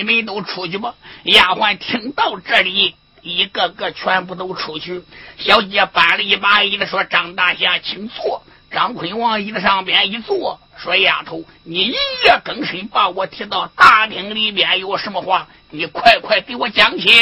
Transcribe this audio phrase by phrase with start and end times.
[0.00, 5.02] 你们都出去吧。”丫鬟听到这里，一个个全部都出去。
[5.38, 8.42] 小姐搬了一把椅子，说：“张大侠，请坐。”
[8.72, 17.12] 张坤往椅子上边一坐，说：“丫头，你一夜更深，把我提到大厅里边，有什么话，你快快给我讲清。”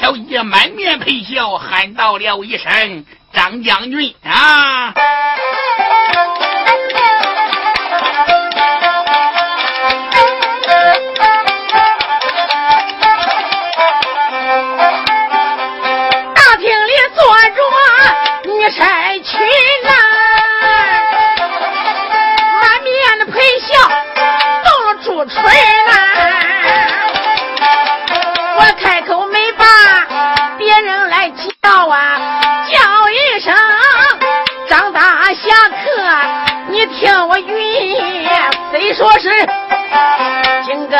[0.00, 4.89] 小姐满面陪笑，喊道了一声：“张将军啊！”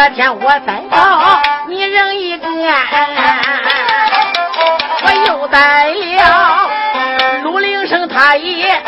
[0.01, 2.49] 那天我再到，你扔一个，
[5.03, 5.59] 我又得
[6.17, 6.71] 了
[7.43, 8.83] 陆林生，他也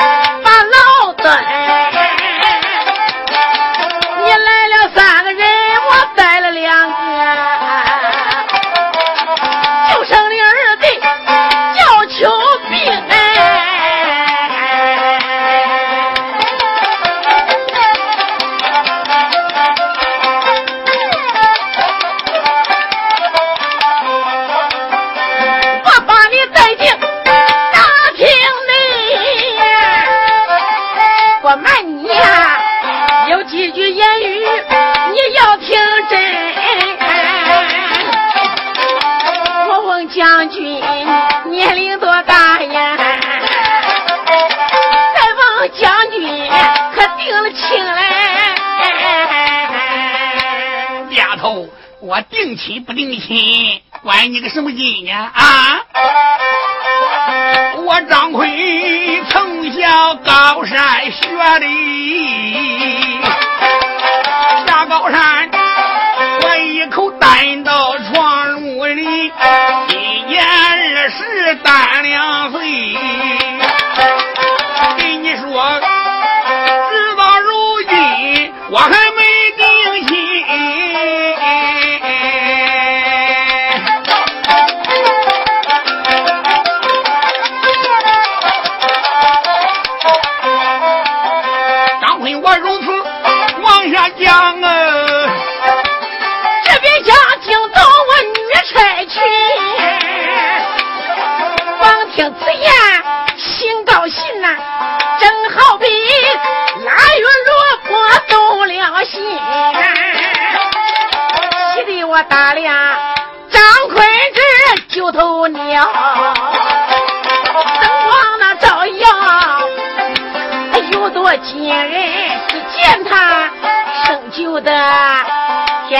[52.52, 55.12] 定亲不定亲，关你个什么劲呢？
[55.12, 55.80] 啊！
[57.78, 58.46] 我张坤
[59.30, 61.20] 从小高山学
[61.60, 61.66] 的，
[64.66, 65.48] 下高山
[66.42, 69.32] 我一口担到床褥里，
[69.88, 72.60] 今年二十单两岁，
[74.98, 75.80] 跟你说，
[76.90, 79.01] 直到如今我还。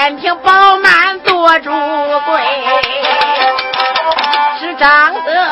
[0.03, 2.43] 天庭饱满多珠贵，
[4.59, 5.49] 是长得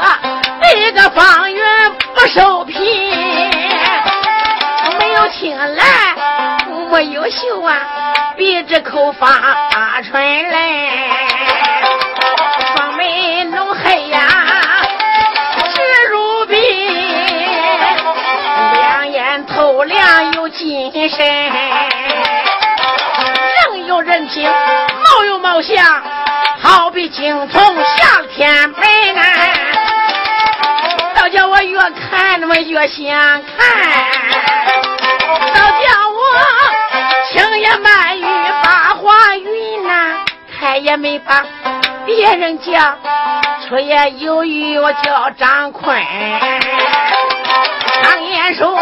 [0.61, 1.64] 那个方圆
[2.12, 2.76] 不受贫，
[4.99, 5.87] 没有青蓝，
[6.91, 7.76] 没有秀啊。
[8.37, 10.80] 鼻子口发春来，
[25.75, 26.02] 像，
[26.62, 27.62] 好比青铜
[27.96, 28.78] 下天门，
[31.14, 33.43] 倒叫我越看那么越想看，
[35.55, 36.20] 倒叫我
[37.32, 38.00] 情也满。
[40.61, 41.43] 开也没把
[42.05, 42.99] 别人讲，
[43.67, 44.78] 出也有余。
[44.78, 45.99] 我叫张坤，
[48.02, 48.78] 常言说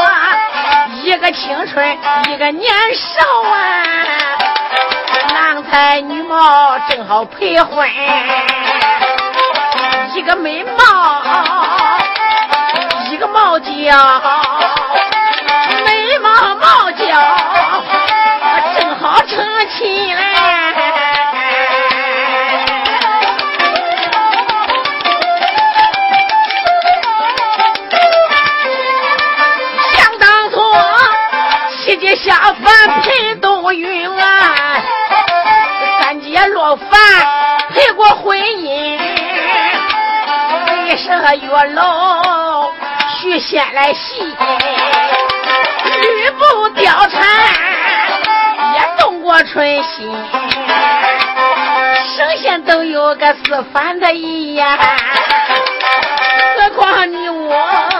[1.04, 1.96] 一个青春
[2.28, 4.17] 一个年少啊，
[5.70, 7.86] 才女貌正好配婚，
[10.14, 11.22] 一个美貌
[13.10, 13.68] 一个貌娇，
[15.84, 17.06] 美貌貌娇
[18.78, 20.24] 正好成亲嘞。
[32.16, 34.82] 下凡陪冬云啊，
[36.68, 37.00] 三姐落凡
[37.70, 38.98] 陪过婚姻，
[40.84, 42.70] 为什么月老
[43.18, 44.20] 许仙来戏？
[46.00, 46.44] 吕布
[46.80, 47.26] 貂蝉
[48.74, 50.10] 也动过春心，
[52.16, 54.78] 神仙都有个四反的意呀，
[56.58, 57.97] 何况你我。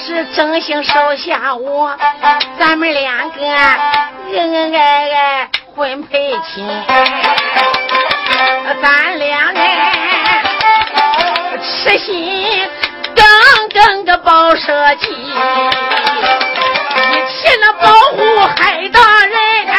[0.00, 1.94] 是真心收下我，
[2.58, 3.46] 咱们两个
[4.32, 6.66] 恩恩爱爱婚配亲，
[8.80, 9.92] 咱俩哎
[11.62, 12.68] 痴心
[13.14, 13.24] 耿
[13.74, 15.12] 耿个报社稷，一
[17.28, 19.36] 起那保护海大人
[19.68, 19.76] 啊！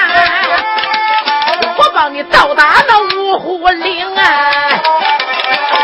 [1.78, 4.24] 我帮你到达那五虎岭啊！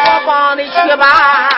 [0.05, 1.49] 我帮你去吧。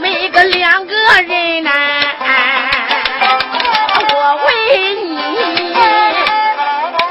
[0.00, 1.70] 每个两个人呐
[4.14, 5.74] 我为你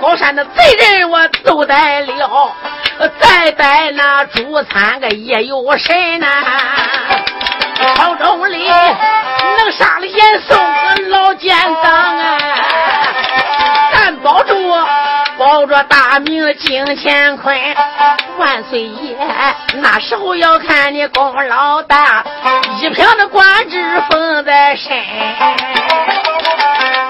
[0.02, 2.56] 高山的贼人我都带了
[3.20, 6.28] 再带那朱参个也有神呐
[7.96, 12.38] 朝中里能杀了严嵩个老奸党啊
[13.94, 14.54] 咱保住
[15.84, 17.56] 大明金乾坤，
[18.38, 19.18] 万岁爷
[19.76, 22.24] 那时候要看你功劳大，
[22.82, 24.90] 一瓶的官职封在身。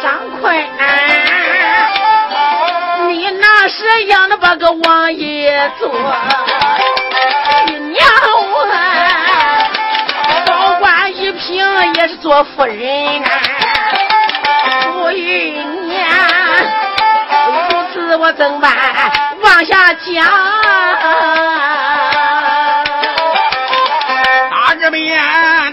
[0.01, 0.55] 张坤。
[3.69, 5.91] 是养的把个王爷做，
[7.65, 7.99] 你娘
[8.71, 9.69] 啊，
[10.45, 11.61] 高官一品
[11.95, 13.29] 也是做夫人啊，
[14.93, 15.76] 不与娘，如此
[18.19, 18.73] 我怎办？
[19.43, 20.25] 往下讲，
[24.49, 25.21] 打这边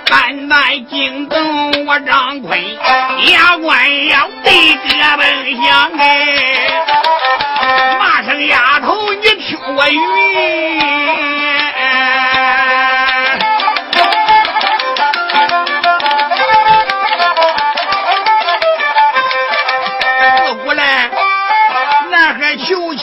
[0.04, 2.60] 单单惊动我张坤，
[3.26, 6.02] 牙关要对个本相哎。
[8.48, 9.98] 丫头，你听我语，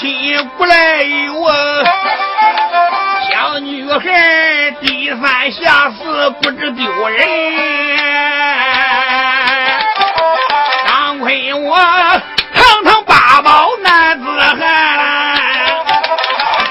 [0.01, 1.45] 亲过来哟，
[3.29, 7.27] 小女孩低三下四不知丢人，
[10.87, 11.77] 张坤我
[12.51, 14.57] 堂堂八宝男子汉。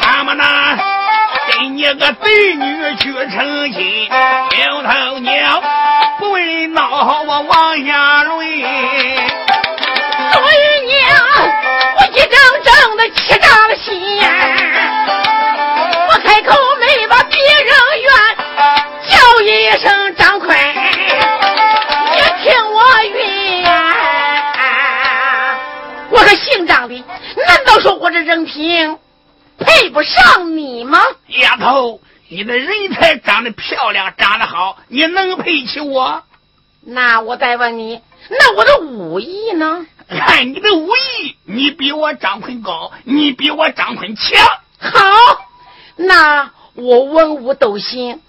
[0.00, 0.44] 怎么能
[1.52, 5.62] 跟你个贼女去成亲，牛头鸟
[6.18, 8.64] 不为闹好我往下坠。
[10.32, 10.56] 所以
[10.86, 10.98] 娘，
[13.14, 14.00] 气炸了心，
[16.08, 18.10] 我开口没把别人怨，
[19.08, 20.56] 叫一声张坤，
[22.12, 23.64] 你听我云，
[26.10, 27.04] 我说姓张的，
[27.46, 28.98] 难道说我这人品？
[29.58, 30.98] 配不上你吗，
[31.28, 32.00] 丫头？
[32.28, 36.22] 你的人才长得漂亮，长得好，你能配起我？
[36.82, 39.86] 那我再问你，那我的武艺呢？
[40.08, 44.40] 看 你的武艺，你比我张坤高，你比我张坤强。
[44.78, 44.98] 好，
[45.96, 48.20] 那我文武都行，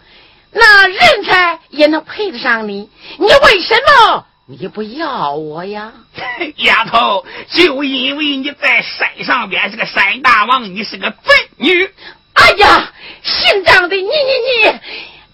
[0.52, 2.90] 那人才也能配得上你。
[3.18, 5.94] 你为什么你不要我呀？
[6.58, 11.18] 丫头，就因为你在山上边是个山大王，你是个贼
[11.58, 11.90] 女。
[12.34, 12.92] 哎呀，
[13.24, 14.66] 姓张的，你你你，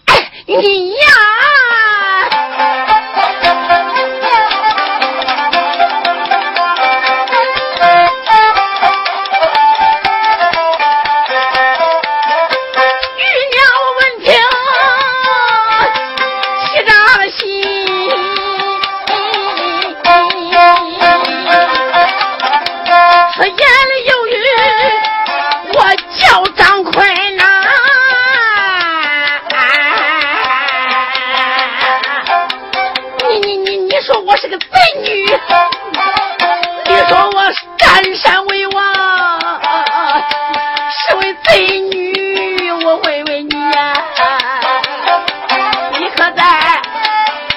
[0.06, 0.98] 哎，你呀！
[38.00, 38.94] 占山为王
[40.92, 43.92] 是位贼女我问问你呀
[45.98, 46.80] 你可在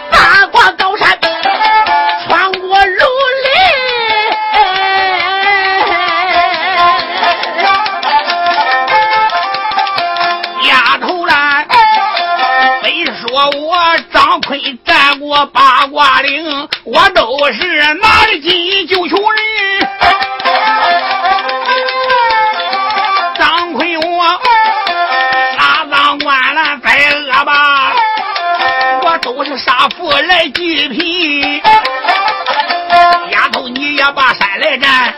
[0.09, 1.15] 八卦高山
[2.25, 3.05] 穿过如
[3.43, 3.51] 林
[10.67, 11.63] 丫头啦
[12.81, 13.77] 非说我
[14.11, 19.50] 张奎占过八卦岭我都是拿着鸡就穷人
[29.57, 31.61] 杀富来济贫。
[33.31, 35.13] 丫头你也把山来占，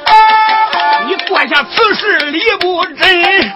[1.08, 3.54] 你做下此事理不真。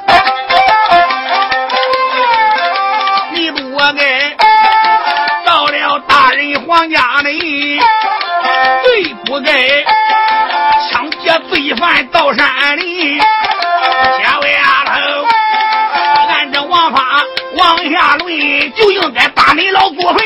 [3.79, 4.35] 我该
[5.45, 7.79] 到了大人皇家里，
[8.83, 9.51] 最不该
[10.89, 13.19] 抢劫罪犯到山里。
[13.19, 14.91] 这位丫头，
[16.27, 17.23] 按着王法
[17.55, 20.17] 往下论，就应该打你老祖坟。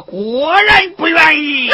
[0.00, 1.70] 果然不愿意。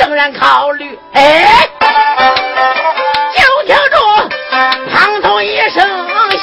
[0.00, 1.68] 正然考虑，哎，
[3.36, 4.30] 就听着
[4.90, 5.86] 砰通一声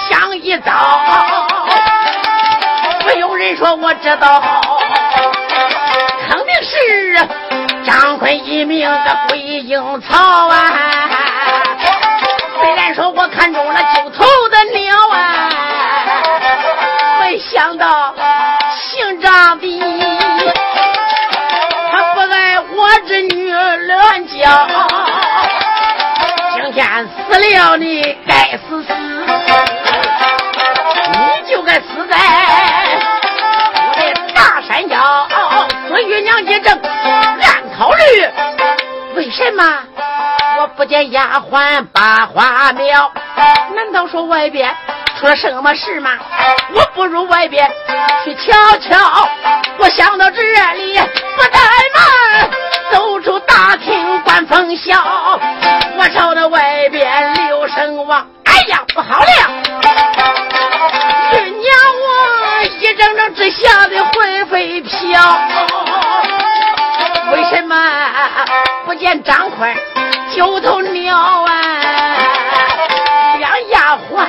[0.09, 0.71] 响一遭，
[3.07, 4.39] 没有人说我知道。
[4.39, 4.96] 好。
[40.87, 43.11] 见丫鬟把花苗？
[43.75, 44.73] 难道说外边
[45.19, 46.17] 出了什么事吗？
[46.73, 47.69] 我不如外边
[48.23, 49.29] 去瞧瞧。
[49.77, 50.41] 我想到这
[50.73, 51.59] 里，不怠
[51.95, 52.49] 慢，
[52.91, 55.39] 走出大厅观风笑。
[55.97, 59.25] 我朝那外边留声望，哎呀，不好了！
[61.33, 61.67] 玉娘，
[62.01, 65.39] 我一整整只吓得魂飞飘。
[67.31, 67.75] 为什么
[68.85, 69.75] 不见张坤
[70.35, 71.51] 九头鸟啊？
[73.39, 74.27] 两丫鬟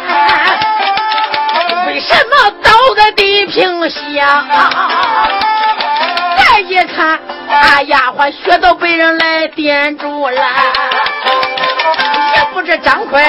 [1.87, 4.45] 为什么倒在地平下？
[6.37, 10.43] 再一看，啊，丫鬟血都被人来点住了，
[12.37, 13.25] 也不知张坤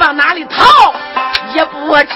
[0.00, 0.94] 往哪里逃。
[1.54, 2.06] 也不知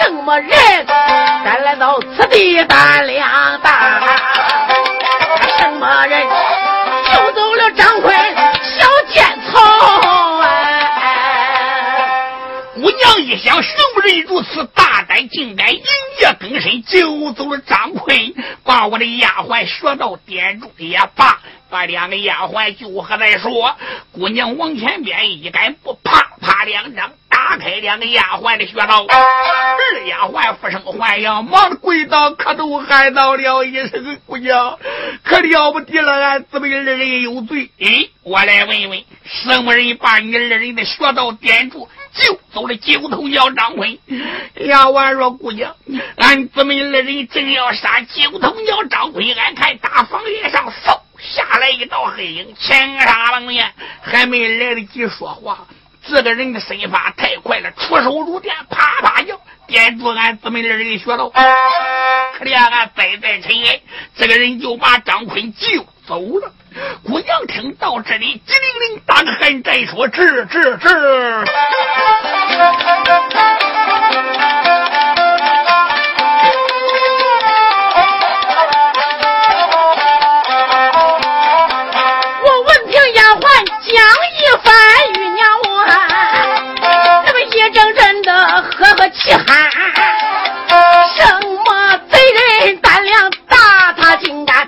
[0.00, 0.50] 什么人
[0.86, 3.28] 敢来到此地胆量
[3.60, 4.00] 大，
[5.58, 6.22] 什么人
[7.12, 7.95] 救走了张
[13.18, 15.82] 一想，什么人如此大胆，竟敢营
[16.20, 23.76] 夜更深救走了张坤，把我的丫鬟学到点住也罢，把两个丫鬟就和再说。
[24.12, 29.04] 姑娘往前边一赶，不啪啪两掌打开两个丫鬟的穴道。
[29.04, 34.78] 二丫鬟不生还阳，忙跪倒磕头喊道了一声：“姑娘，
[35.22, 37.70] 可了不得了，俺姊妹二人有罪。
[37.80, 43.98] 哎，我来问问，什么人把你二人的穴道点住？”就走了九头鸟张坤，
[44.54, 45.76] 丫鬟说：“姑娘，
[46.16, 50.98] 俺姊妹二人正要杀九头鸟张坤，俺看大房檐上嗖
[51.34, 55.66] 下来一道黑影，青纱蒙面，还没来得及说话，
[56.06, 63.80] 这个人的身法太快了，出手如电，啪啪叫点住俺姊妹二人的穴道，可怜俺栽在尘埃，
[64.16, 66.52] 这个人就把张坤救走了。”
[67.02, 70.88] 姑娘听到这里，机灵灵打个寒战，说：“治治治！”
[84.32, 84.74] 一番，
[85.14, 85.68] 玉娘我
[87.24, 89.70] 那么一阵阵的呵呵气喊，
[91.16, 91.20] 什
[91.64, 91.68] 么
[92.10, 92.18] 贼
[92.62, 94.66] 人胆量大，他竟敢！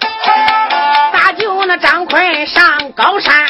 [1.67, 3.47] 那张坤上高山，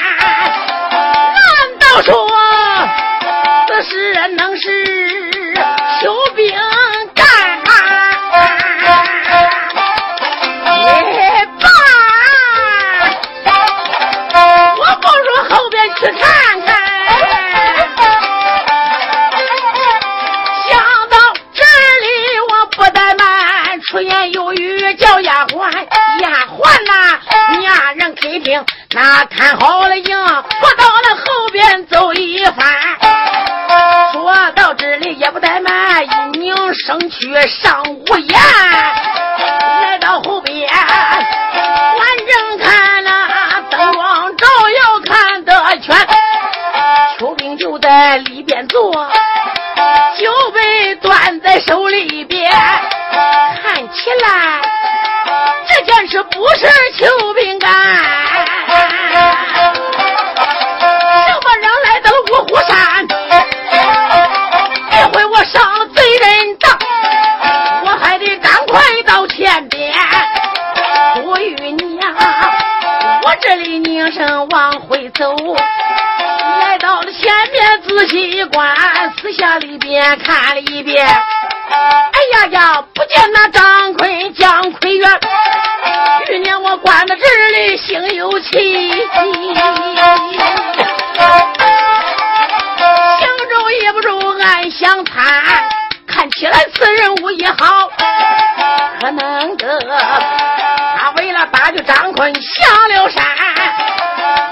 [103.11, 103.25] 山，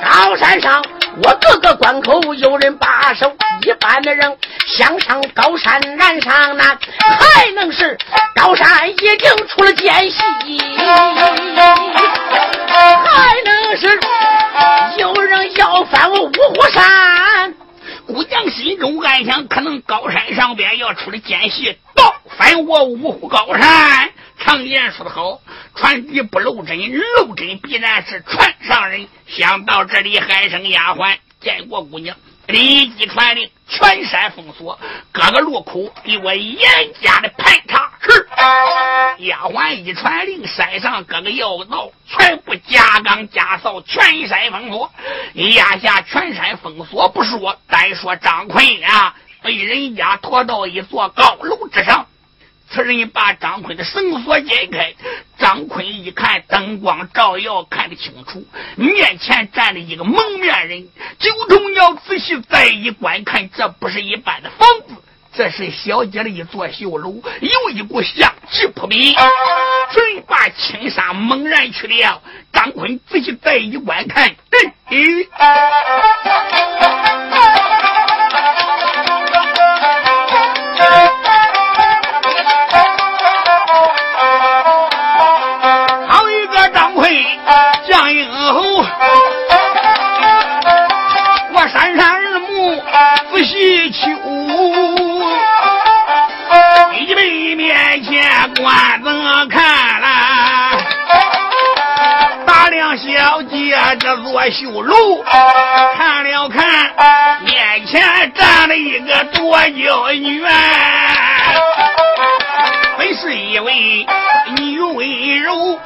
[0.04, 0.82] 高山上。
[1.22, 7.96] 我各个关口有人把守，一般的人想上高山难上难，还能是
[8.34, 10.60] 高山已经出了奸细，
[12.76, 13.98] 还能是
[14.98, 17.55] 有人要翻我五虎山。
[18.06, 24.10] 姑娘心中暗想，可能高山上边要出了奸细，倒翻我五虎高山。
[24.38, 25.40] 常言说得好，
[25.74, 29.08] 船底不露针，露针必然是船上人。
[29.26, 34.78] 想到这里，喊声丫鬟见过姑娘，立即传令，全山封锁，
[35.12, 36.68] 各个路口给我严
[37.02, 37.92] 加的排查。
[38.00, 38.28] 是。
[39.24, 44.92] 丫鬟一传令，山上各个要道全部加岗加哨，全山封锁。
[45.34, 52.06] 压下全山封锁不说，单说张坤啊，被人家拖到一座高楼之上。
[52.68, 54.94] 此人把张坤的绳索解开，
[55.38, 58.44] 张坤一看，灯光照耀，看得清楚，
[58.76, 60.88] 面前站着一个蒙面人。
[61.18, 64.94] 九头鸟仔细再一观看，这不是一般的房子，
[65.32, 69.14] 这是小姐的一座绣楼，有一股香气扑鼻。
[69.92, 72.20] 准把青纱猛然去了。
[72.52, 74.96] 张坤仔细再一观看，哎哎。
[98.56, 100.70] 前观怎看啦？
[102.46, 105.22] 打量小姐这座绣楼，
[105.96, 106.64] 看了看
[107.42, 110.42] 面前站了一个多娇女。
[112.96, 114.06] 本是一位
[114.56, 115.06] 女温
[115.42, 115.78] 柔，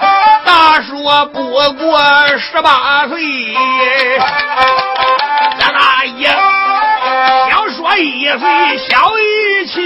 [0.45, 2.01] 大说不过
[2.39, 3.53] 十八岁。
[5.59, 6.29] 张大爷
[7.51, 9.81] 小说一岁小一秋。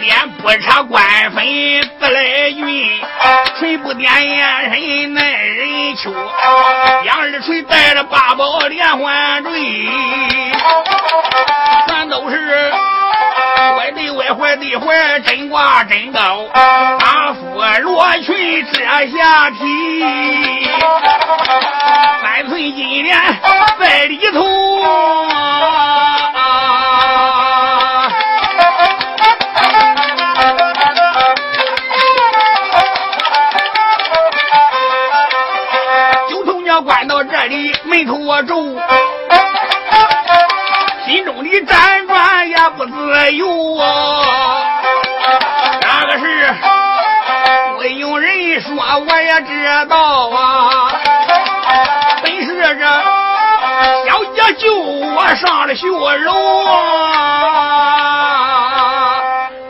[0.00, 1.44] 脸不差官分
[1.98, 2.90] 自来运，
[3.58, 6.12] 锤不点眼神耐人求。
[7.04, 9.52] 杨二锤带着八宝连环坠，
[11.88, 12.72] 全都是
[13.76, 16.48] 歪对歪，坏对坏，真挂真高。
[16.54, 18.80] 大夫罗裙遮
[19.16, 19.56] 下体，
[22.22, 23.18] 三寸金莲
[23.78, 24.42] 在里头。
[38.02, 38.56] 眉头我皱，
[41.06, 44.64] 心中的辗转也不自由啊！
[45.80, 46.52] 那个是
[47.78, 50.92] 会有人说，我也知道啊。
[52.24, 52.74] 本是这
[54.10, 58.41] 小姐救我上了学楼啊！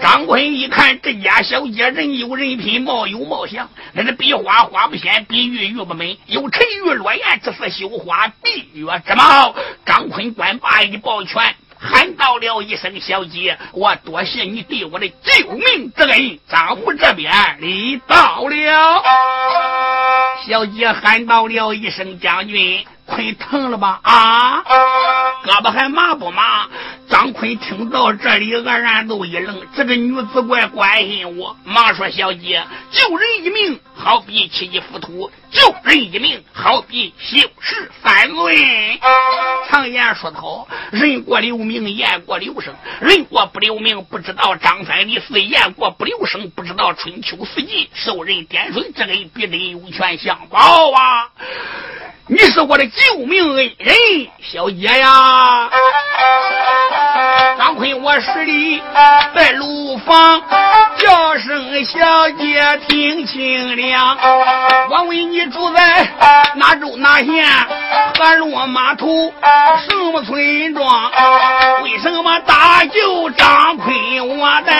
[0.02, 9.54] 张坤一看，这家小姐人有人品，貌有貌相，那是比花花不鲜，比玉玉不美，有沉鱼落雁之色，羞花闭月之貌。
[9.86, 19.02] 张坤官把一抱拳，喊到了一声：“小姐，我多谢你对我的救命之恩。”张府这边礼到了，
[20.48, 24.00] 小姐喊到了一声：“将军。”坤疼了吧？
[24.04, 24.62] 啊，
[25.44, 26.68] 胳膊还麻不麻？
[27.12, 29.54] 张坤听到这里，愕然都一愣。
[29.76, 38.56] 这个女子怪关心我，忙说：“小姐，救人一命，好比七级浮屠；救人一命，好比修士三尊。”
[39.68, 42.74] 常言说得好：“人过留名，雁过留声。
[43.00, 47.90] 人过不留名，不知道张三李四；雁过不留声，不知道春秋四季。
[47.94, 51.28] 受人点水之恩，比人有权相报啊！”
[52.28, 53.94] 你是我的救命恩人，
[54.40, 55.68] 小姐呀！
[57.58, 58.80] 张坤，我实力
[59.34, 60.40] 在路房，
[60.96, 64.16] 叫声小姐听清亮。
[64.88, 66.06] 我问你你住在
[66.54, 67.44] 哪州哪县
[68.16, 69.34] 河洛码头
[69.88, 71.10] 什么村庄？
[71.82, 74.72] 为什么大舅张坤我的？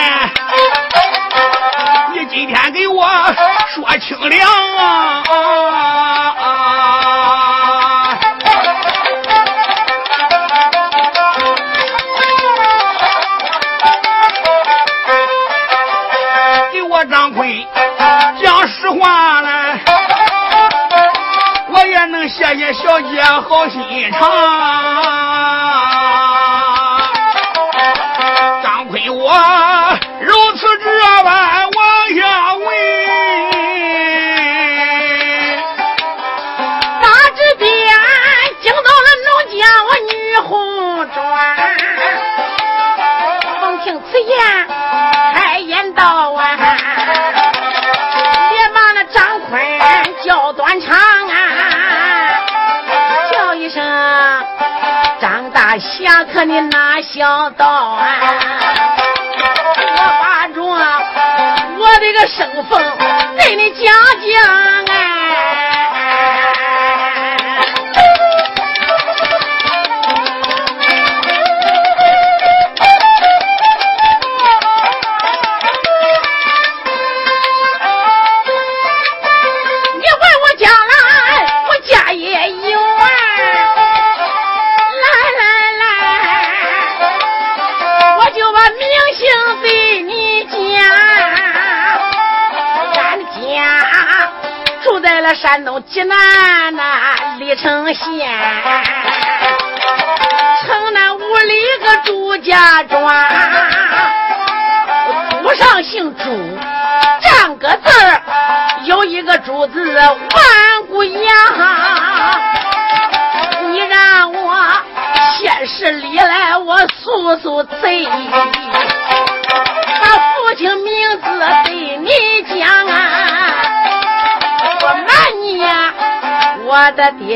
[2.13, 3.05] 你今天给我
[3.75, 4.47] 说清亮
[4.77, 5.21] 啊！
[22.53, 25.02] 也小姐好心肠。
[56.45, 58.05] 你哪想到啊？
[59.95, 62.71] 我把着我的个身份
[63.37, 63.83] 对你讲
[64.21, 64.31] 讲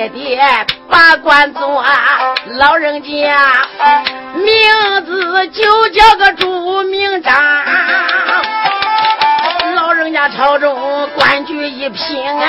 [0.10, 0.40] 爹
[0.90, 1.84] 把官做，
[2.58, 3.10] 老人家
[4.36, 7.34] 名字就叫个朱明章。
[9.76, 12.48] 老人家朝中官居一品啊，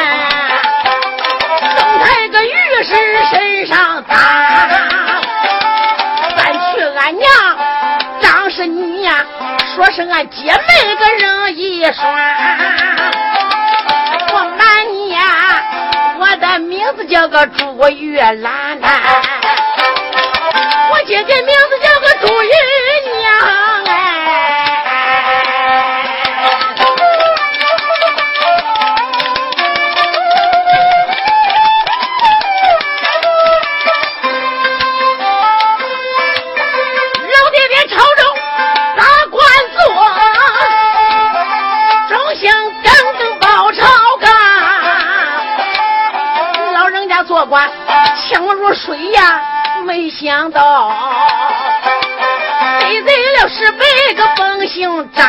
[1.76, 2.52] 生太个御
[2.84, 2.94] 史
[3.30, 4.16] 身上担。
[6.36, 7.28] 咱去俺娘
[8.22, 9.24] 张是你呀，
[9.74, 12.87] 说是俺姐妹个人一双。
[16.98, 18.88] 的名字叫个朱玉兰呐，
[20.90, 21.54] 我姐姐名
[48.78, 49.40] 水呀，
[49.84, 50.88] 没想到
[52.80, 53.84] 得罪了十百
[54.16, 55.26] 个本姓张，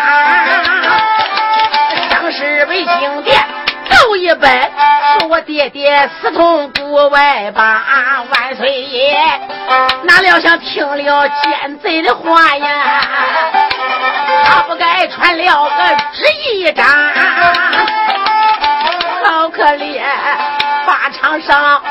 [2.10, 3.44] 上十北京殿
[3.90, 4.70] 奏一拜，
[5.20, 7.84] 说我爹爹私通国外吧，
[8.30, 9.18] 万岁爷，
[10.04, 13.02] 哪料想听了奸贼的话呀，
[14.46, 16.86] 他不该传了个旨意章，
[19.26, 20.04] 好可怜，
[20.90, 21.82] 法场上。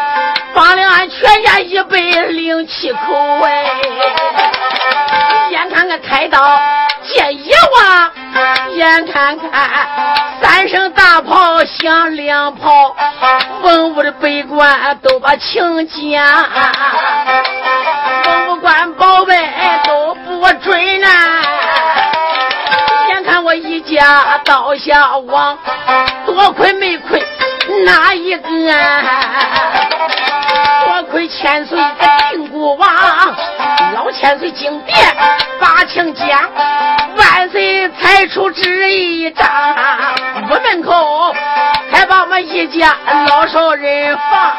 [0.52, 2.98] 放了俺全家一百零七口
[3.44, 3.64] 哎，
[5.50, 6.61] 眼看看开刀
[7.04, 8.11] 见阎王，
[8.74, 9.50] 眼看看
[10.42, 12.96] 三声大炮响两炮，
[13.62, 16.48] 文武的百官都把情讲，
[18.24, 19.48] 文武官宝贝
[19.84, 21.08] 都不准呐，
[23.11, 25.56] 眼看我一家倒下亡，
[26.26, 27.24] 多亏没亏
[27.84, 28.48] 哪一个？
[30.84, 31.94] 多亏千岁的
[32.30, 32.88] 定国王，
[33.94, 34.96] 老千岁进殿
[35.60, 36.26] 把情讲，
[37.16, 39.46] 万岁才出旨一张，
[40.50, 41.34] 屋门口
[41.92, 42.96] 才把我们一家
[43.28, 44.56] 老少人放，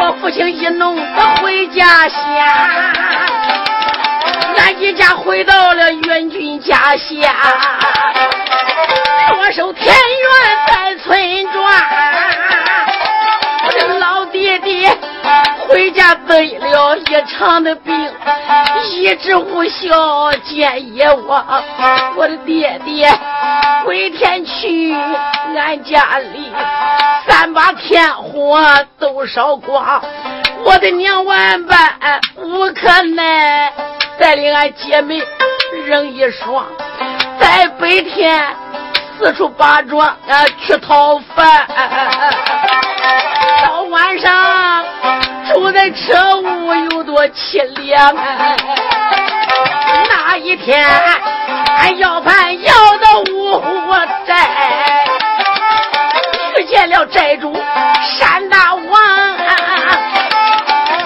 [0.00, 1.02] 我父亲一弄的
[1.42, 2.18] 回家乡，
[4.58, 7.18] 俺一家回到了元军家乡，
[9.28, 9.96] 多守田园
[10.68, 11.72] 在村庄。
[13.70, 14.96] 这老爹爹
[15.68, 18.12] 回家得了一场的病，
[18.90, 21.44] 一直无效，建议我，
[22.16, 23.12] 我的爹爹
[23.84, 24.94] 回天去，
[25.56, 26.50] 俺家里
[27.26, 28.62] 三把天火
[28.98, 30.00] 都烧光，
[30.64, 31.94] 我的娘万般
[32.36, 33.72] 无可奈，
[34.18, 35.22] 带领俺姐妹
[35.86, 36.64] 人一双，
[37.40, 38.44] 在白天
[39.18, 41.66] 四处把庄啊去讨饭，
[43.64, 44.84] 到晚上。
[45.52, 48.14] 住在车屋有多凄凉！
[50.08, 50.84] 那一天
[51.78, 53.94] 俺要饭要到五湖
[54.26, 54.50] 寨，
[56.58, 57.54] 遇见了寨主
[58.18, 58.84] 山大王，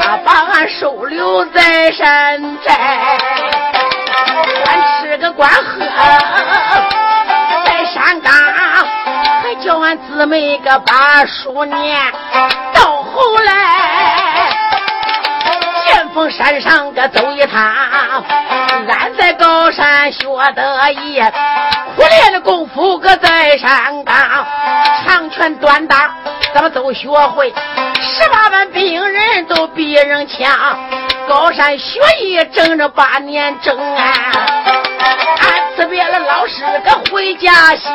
[0.02, 3.18] 他把俺收留在山寨，
[4.70, 5.85] 俺吃个官喝
[7.64, 8.33] 在山岗，
[9.42, 12.00] 还叫俺姊妹个把书念，
[12.72, 13.50] 到后来。
[16.12, 17.62] 逢山上个走一趟，
[18.88, 20.20] 俺在高山学
[20.56, 21.22] 得艺，
[21.94, 24.44] 苦练的功夫搁在山岗，
[25.06, 26.11] 长拳短打
[26.52, 27.54] 咱们都学会，
[28.00, 30.50] 十八般兵刃都比人强。
[31.28, 34.12] 高山学艺整整八年整啊，
[35.76, 37.92] 辞别了老师个回家乡，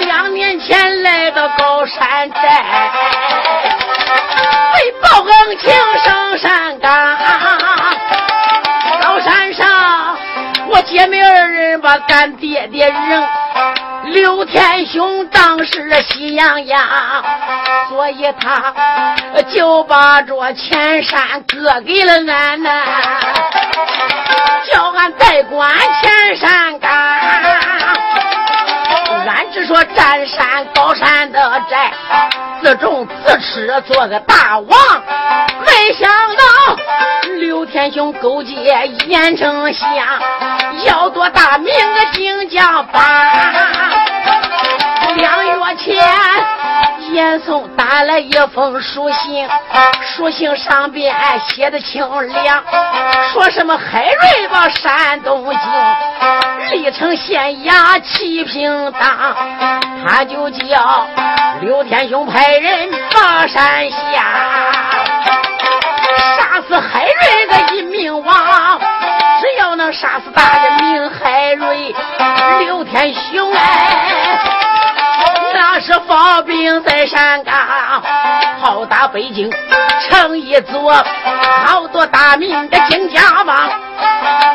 [0.00, 2.62] 两年前来到高山寨。
[4.74, 5.72] 为报恩情
[6.04, 7.16] 上山岗，
[9.00, 10.16] 高山上
[10.68, 13.26] 我姐妹二人把干爹爹扔，
[14.06, 16.80] 刘天雄当时喜洋洋，
[17.88, 18.74] 所以他
[19.50, 22.70] 就把这前山割给了俺呐，
[24.72, 25.70] 叫俺代管
[26.02, 26.90] 前山岗。
[29.26, 31.90] 俺只说占山高山的寨。
[32.62, 34.78] 自种自吃，做个大王。
[35.66, 36.76] 没想到
[37.38, 38.54] 刘天雄勾结
[39.06, 39.90] 严丞相，
[40.86, 43.02] 要夺大明个金将帮。
[45.84, 46.02] 前，
[47.12, 49.46] 严嵩打来一封书信，
[50.02, 51.14] 书信上边
[51.46, 52.64] 写的清凉，
[53.30, 55.60] 说什么海瑞把山东京，
[56.70, 59.36] 历城县衙齐平当，
[60.06, 61.06] 他就叫。
[61.60, 64.24] 刘天雄派人把山下，
[66.36, 68.80] 杀死海瑞的一命王。
[69.40, 71.94] 只要能杀死大人命海瑞，
[72.60, 74.48] 刘天雄哎，
[75.80, 77.54] 是发兵在山岗，
[78.60, 79.50] 炮打北京
[80.08, 80.92] 城一座，
[81.64, 83.68] 好多大名的金家王，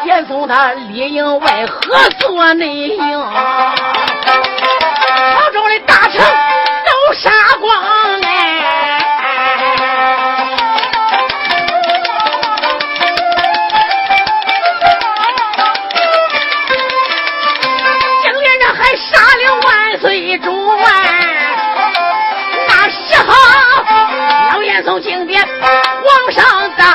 [0.05, 3.21] 严嵩他里应外合做内应，
[5.33, 7.29] 朝中的大臣都杀
[7.59, 7.98] 光
[24.79, 26.87] 老严嵩进殿皇上当，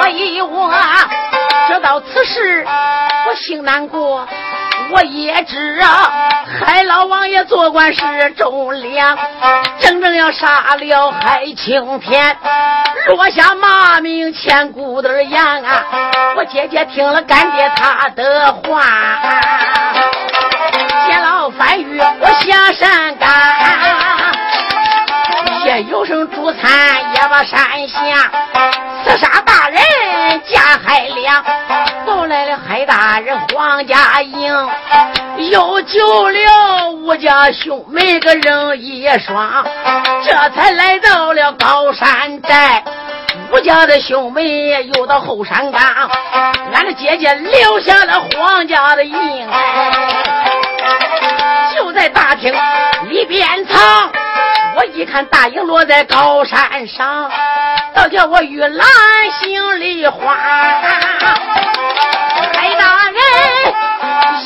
[0.00, 0.72] 我以我
[1.66, 2.64] 知道此事，
[3.26, 4.26] 我心难过。
[4.92, 6.10] 我也知啊，
[6.60, 9.16] 海老王爷做官是忠良，
[9.78, 12.36] 真正要杀了海青天，
[13.08, 15.84] 落下骂名千古的言啊！
[16.36, 18.82] 我姐姐听了干爹他的话。
[21.08, 23.28] 见老番禺，我下山岗，
[25.88, 26.60] 有声主餐
[27.14, 28.30] 也把山下，
[29.04, 29.80] 刺杀大人
[30.46, 31.44] 加海良，
[32.04, 34.68] 送来了海大人黄家英，
[35.50, 39.64] 又救了吴家兄妹个人一双，
[40.24, 42.82] 这才来到了高山寨。
[43.52, 45.80] 吴家的兄妹又到后山岗，
[46.72, 49.48] 俺的姐姐留下了黄家的印。
[51.74, 52.52] 就在大厅
[53.08, 54.12] 里边藏，
[54.80, 57.30] 我一看大营落在高山上，
[57.92, 58.86] 倒叫我玉兰
[59.38, 60.34] 心里慌。
[62.54, 63.20] 海大人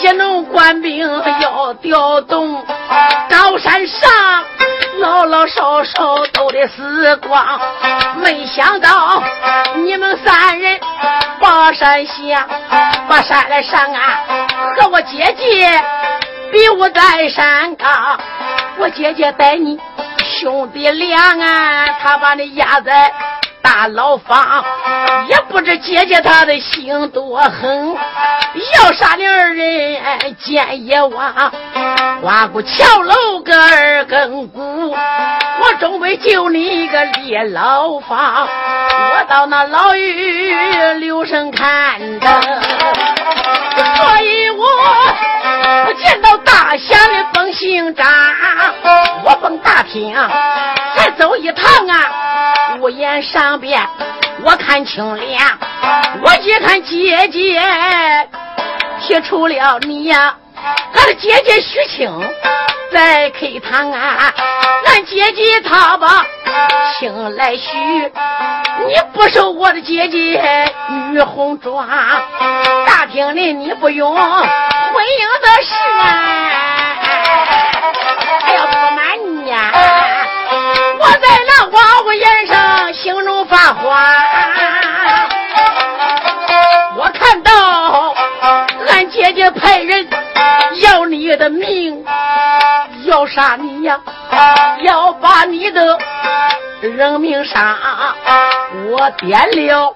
[0.00, 1.08] 一弄官兵
[1.40, 2.66] 要调动，
[3.30, 4.10] 高山上
[4.98, 7.60] 老老少少都得死光。
[8.16, 9.22] 没想到
[9.84, 10.80] 你们三人
[11.40, 12.44] 把山下，
[13.08, 14.18] 把山来上啊，
[14.76, 15.80] 和我姐姐。
[16.52, 18.18] 比武在山岗，
[18.78, 19.76] 我姐姐带你
[20.40, 23.12] 兄弟俩啊，他把你压在
[23.62, 24.64] 大牢房，
[25.28, 27.96] 也不知姐姐他的心多狠，
[28.74, 31.32] 要杀你二人见阎王，
[32.20, 40.52] 花鼓桥楼个二更鼓，我终归救你一个离牢房，我到那牢狱
[40.98, 42.28] 留神看着，
[43.96, 44.64] 所以我。
[45.96, 48.06] 见到大侠的封行章，
[49.24, 50.14] 我封大厅
[50.96, 53.80] 再走一趟啊，屋檐上边
[54.42, 55.58] 我看清了，
[56.22, 57.60] 我一看姐姐
[59.00, 60.36] 提出了你呀，
[60.94, 62.10] 俺的姐姐许清
[62.94, 64.32] 在客堂啊，
[64.86, 66.24] 俺姐姐她把
[66.96, 67.76] 情来许，
[68.86, 70.40] 你不收我的姐姐
[71.10, 71.88] 女红妆，
[72.86, 74.14] 大厅里你不用。
[74.14, 76.06] 婚姻的事啊，
[78.40, 79.72] 还要不瞒你呀，
[81.00, 83.92] 我在那花屋檐上心中发慌。
[86.96, 88.14] 我看到
[88.88, 90.08] 俺姐姐派人
[90.80, 92.04] 要你的命，
[93.26, 94.00] 杀你呀，
[94.82, 95.98] 要把你的
[96.80, 97.76] 人命杀。
[98.88, 99.94] 我点了。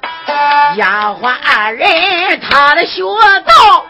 [0.76, 3.85] 丫鬟二人，他的学道，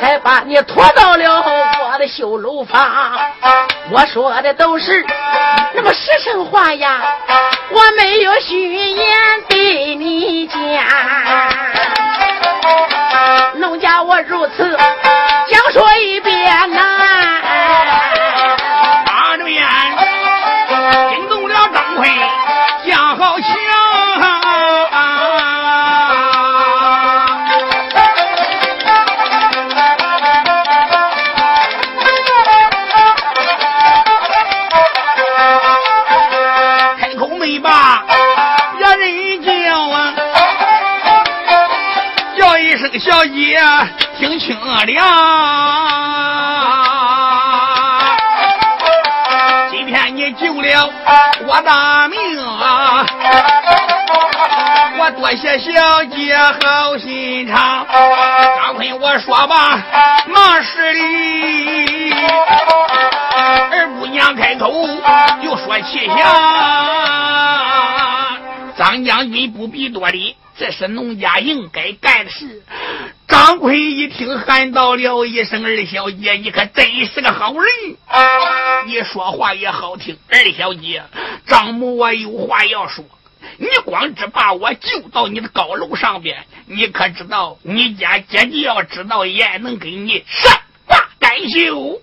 [0.00, 3.16] 才把你拖到了我的绣楼房。
[3.90, 5.06] 我说的都是
[5.72, 7.00] 那么实诚话呀，
[7.70, 9.06] 我没有虚言
[9.48, 10.58] 对你讲。
[13.54, 14.76] 农家我如此
[15.48, 18.01] 讲说一遍呐。
[44.22, 44.56] 听清
[44.86, 45.04] 凉，
[49.68, 50.88] 今天你救了
[51.44, 53.04] 我的命啊！
[54.96, 57.84] 我多谢小姐好心肠。
[58.62, 59.80] 张坤，我说吧，
[60.28, 62.14] 忙事里，
[63.72, 64.70] 二姑娘开口
[65.42, 66.16] 就说气象，
[68.82, 70.34] 张将军不必多礼。
[70.58, 72.64] 这是农家应该干的事。
[73.28, 77.64] 张奎一听，喊道了一声：“二小姐，你可真是个好人，
[78.86, 80.18] 你说话也好听。
[80.28, 81.04] 二小姐，
[81.46, 83.04] 张母我有话要说。
[83.56, 92.02] 你光只把我救到你的高楼上边，你可知道，你家姐姐要知道，也能给你善罢甘休。”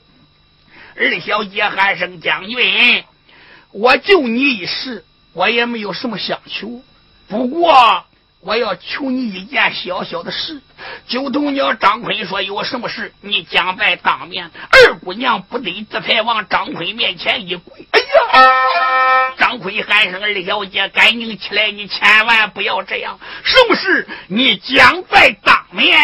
[0.95, 3.03] 二小姐喊声：“将军，
[3.71, 5.03] 我救你一时，
[5.33, 6.81] 我也没有什么相求。
[7.27, 8.05] 不过……”
[8.41, 10.61] 我要求你一件小小的事。
[11.09, 17.85] 九头鸟张坤说：“有什么事，你将在当面。”二姑娘不得，这才往张坤面前一跪。
[17.91, 19.33] 哎呀！
[19.37, 21.69] 张坤喊声：“二小姐，赶紧起来！
[21.71, 23.19] 你千万不要这样。
[23.43, 25.99] 什么事，你将在当面。”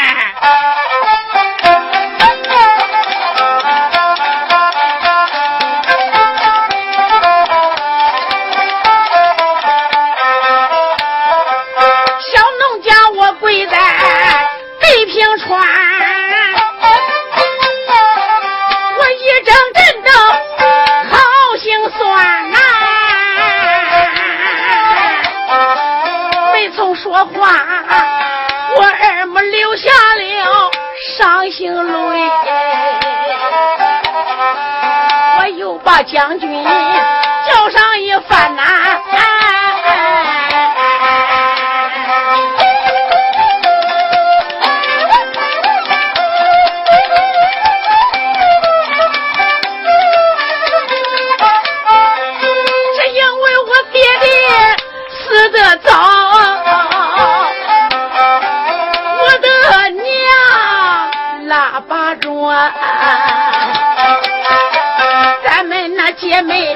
[31.57, 32.19] 姓雷，
[35.39, 36.65] 我又把将军
[37.47, 38.61] 叫上一番呐，
[52.95, 54.27] 是因为我爹爹
[55.23, 55.91] 死得早，
[62.25, 62.51] 说，
[65.45, 66.11] 咱们那。
[66.17, 66.75] 姐妹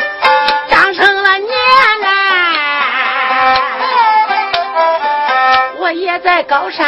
[0.70, 1.50] 长成了年
[2.02, 2.08] 呐，
[5.80, 6.86] 我也在高山，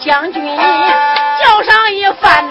[0.00, 2.47] 将军叫上一番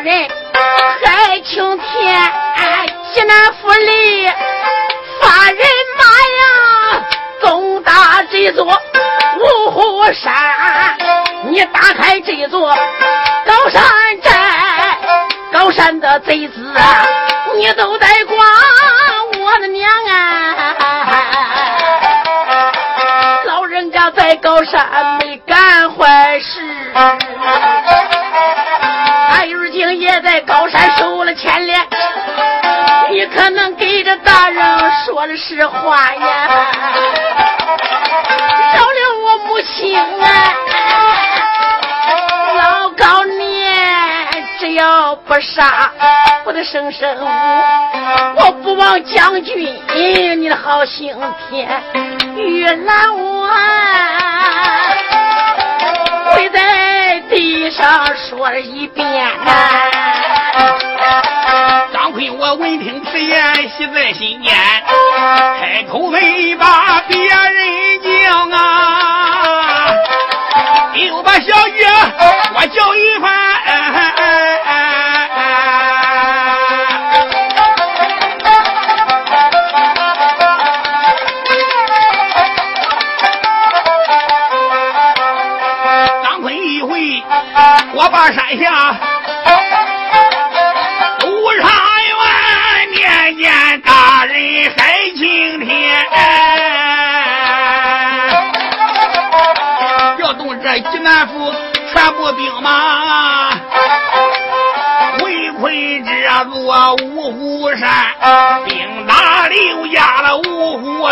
[0.00, 0.28] 人，
[1.04, 2.32] 海青天
[3.12, 4.26] 济南府里
[5.20, 5.58] 发人
[5.98, 6.04] 马
[6.38, 7.02] 呀，
[7.40, 10.96] 攻打这座五虎山。
[11.48, 12.76] 你打开这座
[13.44, 13.82] 高山
[14.22, 14.30] 寨，
[15.52, 17.06] 高山的贼子啊，
[17.56, 18.38] 你都得管。
[19.40, 20.74] 我的娘啊，
[23.46, 25.18] 老人家在高山
[35.28, 36.48] 的实话呀？
[38.74, 40.04] 饶了我母亲啊！
[42.56, 43.68] 老高你
[44.58, 45.92] 只要不杀
[46.44, 47.14] 我的生生，
[48.36, 49.78] 我不忘将军
[50.40, 51.14] 你的好心
[51.50, 51.68] 田，
[52.34, 53.50] 玉兰我。
[56.32, 59.06] 跪在地上说了一遍
[59.44, 59.52] 呐。
[61.92, 64.54] 张奎，我闻听此言，喜在心间，
[65.60, 69.94] 开口没把别人讲啊，
[70.94, 71.84] 又把小姐
[72.54, 73.28] 我叫一番。
[87.94, 88.96] 我把山下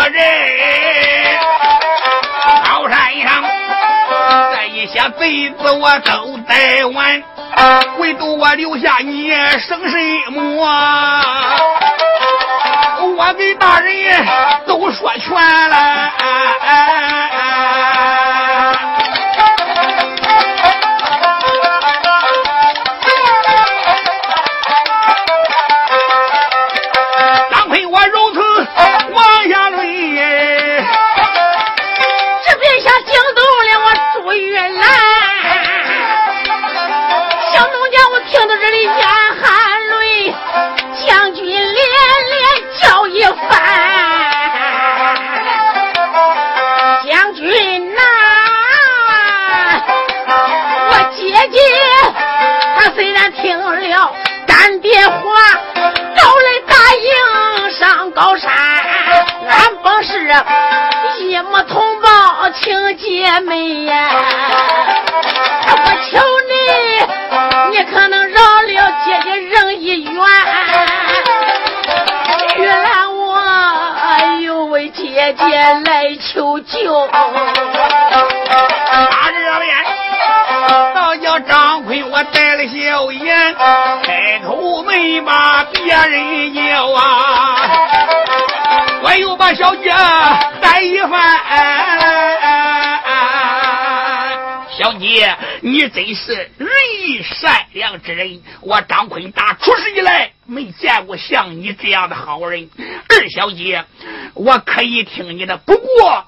[0.09, 1.37] 人。
[2.65, 3.43] 高山上
[4.53, 7.23] 这一些贼子我都逮完，
[7.97, 9.97] 唯独我留下你生什
[10.31, 11.21] 么？
[13.17, 14.25] 我给大人
[14.65, 16.11] 都说全了。
[75.33, 75.45] 姐
[75.85, 77.07] 来求救。
[77.07, 77.31] 打
[79.31, 79.75] 这边，
[80.95, 83.55] 倒叫张坤我带了笑颜，
[84.03, 87.01] 开口没把别人叫啊，
[89.01, 89.93] 我又把小姐
[90.61, 92.56] 带一番。
[94.77, 96.69] 小姐，你真是仁
[97.01, 102.69] 义善良之人，我张坤达出世以来没见过像你这样的好人。
[103.09, 103.85] 二小姐，
[104.35, 106.25] 我可以听你的，不过。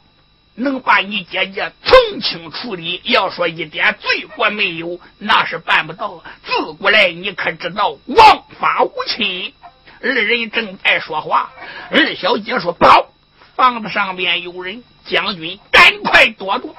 [0.55, 6.21] 能把你姐姐从轻处理，要说一点罪过没有，那是办不到。
[6.43, 9.53] 自古来你可知道王法无亲？
[10.01, 11.49] 二人正在说话，
[11.91, 13.07] 二小姐说：“报，
[13.55, 16.75] 房子上边有人，将军赶快躲躲。”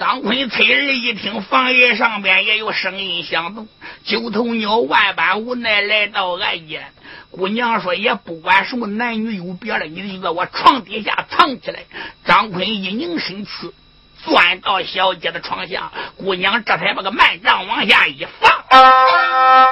[0.00, 3.68] 张坤崔儿一听，房檐上边也有声音响动。
[4.02, 6.90] 九头鸟万般无奈来到案间，
[7.30, 11.80] 姑娘说：“也不管什么男女有别了，你就在我床底下藏起来。”
[12.24, 13.50] 张坤一拧身躯，
[14.24, 18.64] 钻到小姐的床下，姑娘这才把个幔帐往下一放。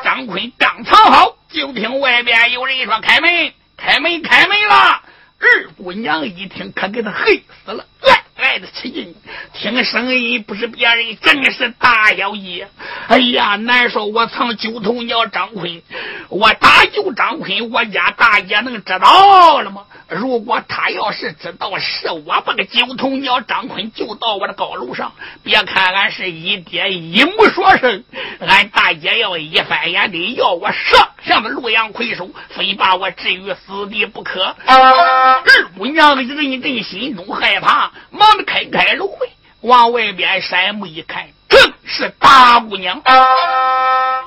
[0.05, 5.01] 张坤刚藏好，就听外边有人说：“开门，开门，开门了！”
[5.41, 8.25] 二姑娘一听，可给他黑死了，来。
[8.39, 9.17] 爱的起劲，
[9.53, 12.69] 听声音不是别人，正是大小姐。
[13.09, 15.83] 哎呀，难说我藏九头鸟张坤，
[16.29, 19.87] 我打救张坤，我家大爷能知道了吗？
[20.09, 25.13] 如果他要是知道是我把个九头鸟张坤救到我的高楼上，
[25.43, 28.05] 别看俺是一爹一母说声，
[28.39, 34.55] 俺大爷要一翻眼得要我上上的洛阳魁首，非把我置于死地不可。
[34.65, 35.43] 二
[35.77, 39.17] 姑娘一阵阵心中害怕，忙的开开路，
[39.61, 43.01] 往外边山木一看，正是大姑娘。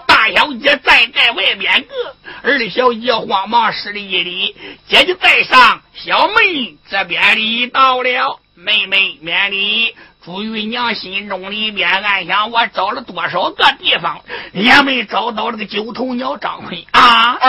[0.08, 4.56] 大小姐站在外边个，二小姐慌忙施了一礼，
[4.88, 9.96] 姐姐在上，小妹这边礼到了，妹妹免礼。
[10.24, 14.22] 朱玉娘心中里边暗想：我找了多少个地方，
[14.54, 17.40] 也没找到这个九头鸟张坤啊！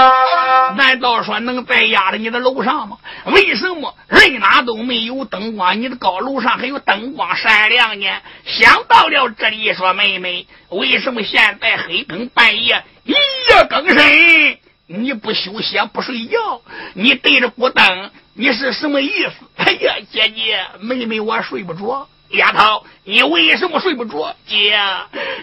[0.75, 2.97] 难道说能再压在你的楼上吗？
[3.27, 8.07] 为什么人哪都没有灯光，你的高楼上还有灯光闪亮呢？
[8.47, 16.63] 想到了这里，说妹妹，为什么现在黑更半夜一夜更深，你不休息不睡觉，
[16.95, 19.33] 你对着孤灯，你是什么意思？
[19.57, 22.09] 哎呀，姐姐，妹妹，我睡不着。
[22.33, 24.35] 丫头，你为什么睡不着？
[24.47, 24.79] 姐，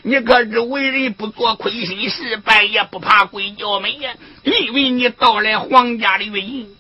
[0.04, 4.12] 你可知为人不做亏心事，半夜不怕鬼叫门呀？
[4.44, 6.76] 因为你盗来皇家的玉印，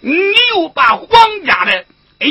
[0.00, 0.14] 你
[0.54, 1.08] 又把皇
[1.44, 1.84] 家的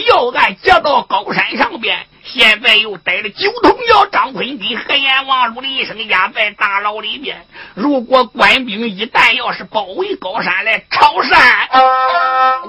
[0.08, 7.46] 要案接到高山上边，现在又逮了九头鸟张坤跟黑阎王陆离生压在大牢里边。
[7.74, 11.70] 如果官兵一旦要是包围高山来抄山，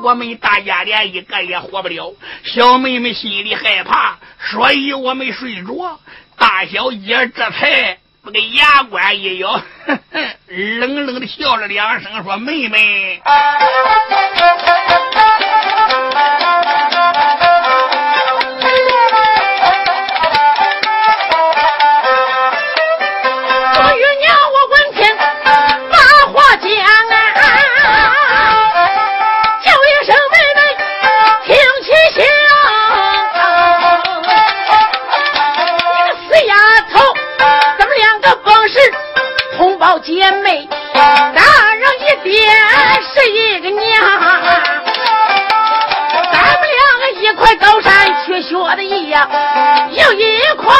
[0.03, 2.15] 我们大家连一个也活不了。
[2.45, 4.19] 小妹妹心里害怕，
[4.51, 5.99] 所以我没睡着。
[6.39, 9.61] 大小姐这才把个牙关一咬，
[10.47, 13.21] 冷冷的笑了两声，说：“妹妹。”
[39.99, 41.01] 姐妹，大
[41.75, 42.49] 人一爹
[43.03, 43.81] 是一个娘，
[46.33, 47.91] 咱们两个一块高山
[48.25, 49.29] 去学的一样，
[49.91, 50.73] 有一块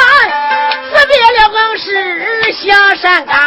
[0.89, 3.37] 辞别了更是下山岗。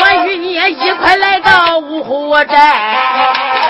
[0.00, 3.67] 我与你一块来到五湖寨。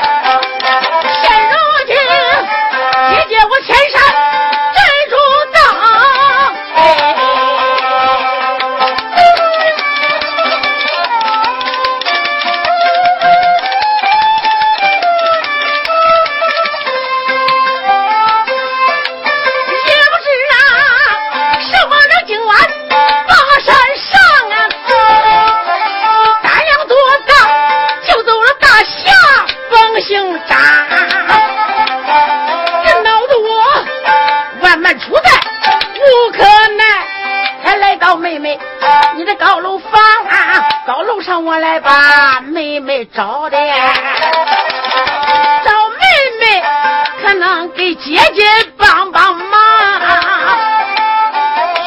[41.80, 43.56] 把妹妹找的，
[45.64, 45.96] 找妹
[46.40, 46.62] 妹
[47.22, 48.42] 可能给姐姐
[48.76, 49.60] 帮帮忙。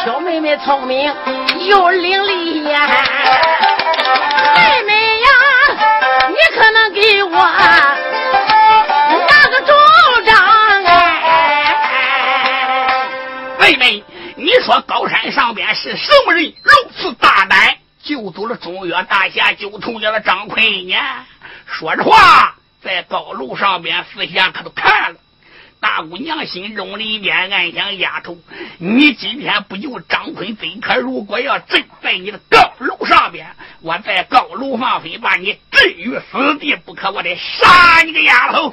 [0.04, 1.14] 小妹妹聪明
[1.68, 2.88] 又伶俐呀，
[4.56, 5.28] 妹妹呀，
[6.30, 7.36] 你可能给我
[9.28, 9.74] 拿个主
[10.26, 10.36] 张
[10.86, 10.89] 哎。
[13.60, 14.04] 妹妹，
[14.36, 16.52] 你说高山上边是什么人？
[18.62, 20.95] 中原大侠九头鸟的张奎呢？
[21.66, 25.20] 说着话，在高楼上边四下可都看了。
[25.80, 28.38] 大姑娘心中里边暗想：丫头，
[28.78, 33.47] 你今天不救张坤怎，可如果要真在你的高楼上边，
[33.82, 38.72] 我在高楼放飞，把你置于死地不可，我得杀你个丫头！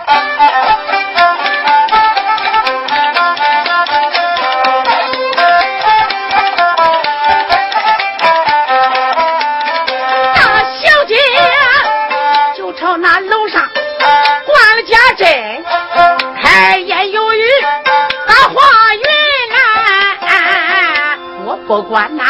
[21.69, 22.25] 不管那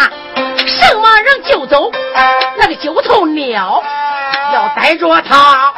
[0.66, 1.92] 什么人救走
[2.56, 3.80] 那个九头鸟，
[4.52, 5.72] 要逮着他，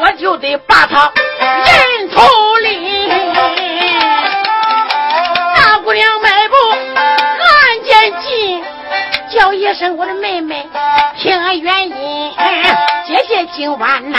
[0.00, 1.12] 我就得把他
[1.44, 2.26] 人头
[2.62, 3.10] 领。
[5.54, 6.54] 大姑娘迈步
[7.04, 8.64] 看见近，
[9.30, 10.66] 叫一声我的妹妹，
[11.18, 12.32] 听原因。
[13.06, 14.18] 姐姐今晚呐，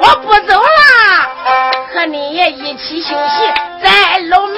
[0.00, 0.68] 我不走了，
[1.94, 3.50] 和你也一起休息
[3.82, 4.56] 在楼门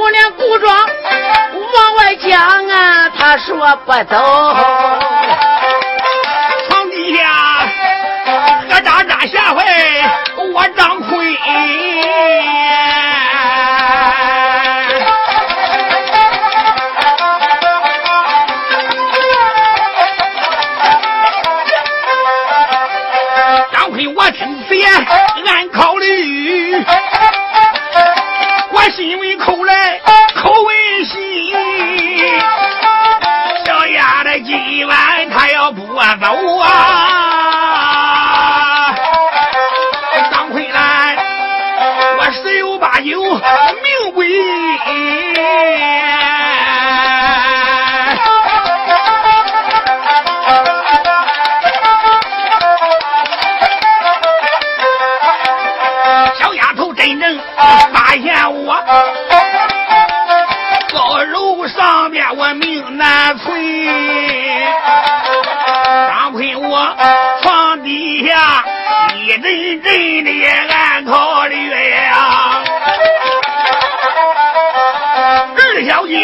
[0.00, 4.16] 姑娘，古装往外讲啊，她说不走。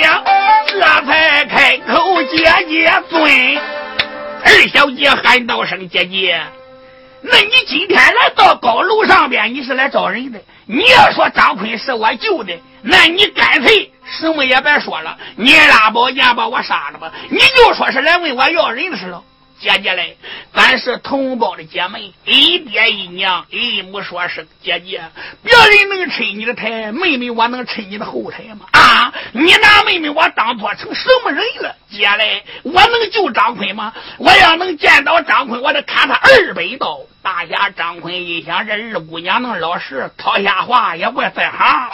[0.06, 0.22] 娘
[0.68, 3.58] 这才开口：“姐姐尊。”
[4.44, 6.40] 二小姐喊道声：“姐姐，
[7.22, 10.40] 那你今天来到高楼上边，你是来找人的？
[10.66, 17.10] 你要说张坤是我救的，那你干脆。”什么也别说了，你拉宝剑把我杀了吧！
[17.28, 19.24] 你就说是来问我要人的事了。
[19.58, 20.18] 姐姐嘞，
[20.52, 25.02] 咱是同胞的姐妹，一爹一娘，一母说是姐姐，
[25.42, 28.66] 别人能抻你的台，妹妹我能抻你的后台吗？
[28.72, 29.12] 啊！
[29.32, 31.74] 你拿妹妹我当做成什么人了？
[31.90, 33.94] 姐嘞，我能救张坤吗？
[34.18, 37.00] 我要能见到张坤，我得砍他二百刀。
[37.22, 41.90] 大侠张坤一想，这二姑娘能老实，套下话也不在行。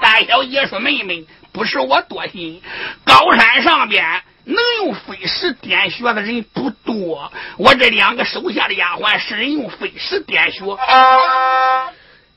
[0.00, 2.62] 大小姐说：“妹妹，不是我多心，
[3.04, 10.60] 高山上边。”能用飞石点穴的人不多，我这两个手下的丫鬟是人用飞石点穴，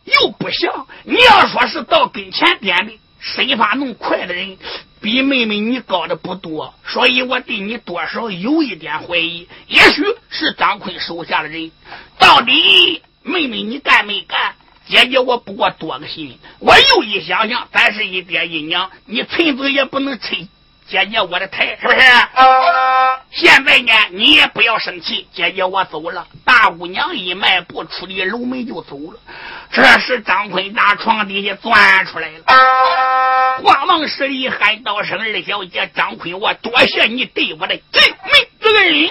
[0.06, 4.58] 又不像你要说是到跟前点的身法弄快的人，
[5.00, 9.48] 比妹妹你高的不多，所以我对你多少有一点怀疑。
[9.68, 11.72] 也许是张坤手下的人，
[12.18, 14.56] 到底妹妹你干没干？
[14.88, 16.40] 姐姐我不过多个心。
[16.58, 20.48] 我又一想想，咱是一爹一娘，你存子也不能催
[20.90, 22.00] 姐姐我的台，是不是？
[23.32, 26.26] 现在呢，你也不要生气，姐姐我走了。
[26.44, 29.20] 大姑娘一迈步出的楼门就走了。
[29.72, 32.44] 这时张坤打床底下钻出来了，
[33.64, 39.10] 慌忙施礼喊道声：“二小姐，张坤，我多谢你对我的救命之恩。”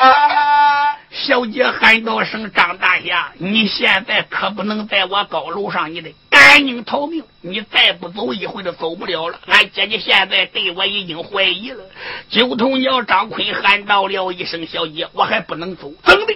[1.13, 7.23] 小姐喊道声：“张大侠，你现在可不能在我高楼上，你得赶紧逃命！
[7.41, 9.39] 你再不走，一会儿就走不了了。
[9.47, 11.85] 俺姐姐现在对我已经怀疑了。”
[12.31, 16.35] 九头鸟张坤喊到了一声：“小姐，我还不能走，怎么的？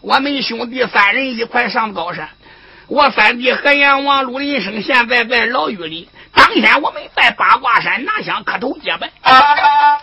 [0.00, 2.28] 我们兄弟三人一块上高山。”
[2.88, 6.08] 我三弟何阎王陆林生现在在牢狱里。
[6.34, 9.10] 当天我们在八卦山拿香磕头结拜。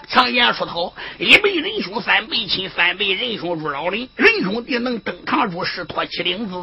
[0.07, 4.09] 常言说好，一辈仁兄三辈亲，三辈仁兄入老林。
[4.15, 6.55] 仁兄弟能登堂入室，托起领子。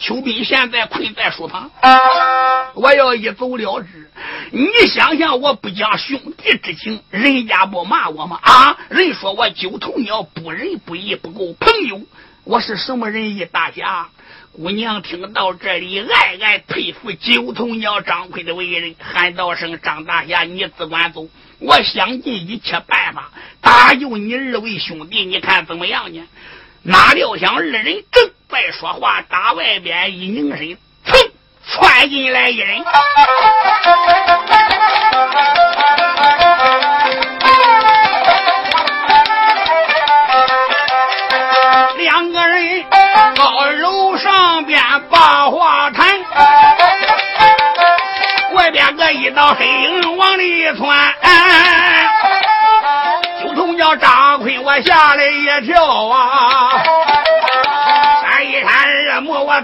[0.00, 1.70] 邱斌现在困在书房，
[2.74, 4.10] 我要一走了之。
[4.50, 8.40] 你想想，我不讲兄弟之情，人家不骂我吗？
[8.42, 12.00] 啊，人说我九头鸟不仁不义，不够朋友。
[12.44, 14.08] 我是什么仁义大侠？
[14.52, 21.28] 姑娘听到这里，暗暗佩服九头鸟张奎的为人，喊道声：“张大侠，你只管走，
[21.58, 23.30] 我想尽一切办法
[23.60, 26.26] 搭救你二位兄弟，你看怎么样呢？”
[26.82, 30.76] 哪料想二人正再说话，打外边一拧身，
[31.06, 31.30] 噌，
[31.66, 32.84] 窜进来一人。
[41.96, 42.84] 两个人
[43.36, 46.06] 到楼上边把话谈，
[48.54, 51.14] 外边个一道黑影往里窜，
[53.42, 56.82] 九头鸟张坤，我吓了一跳啊！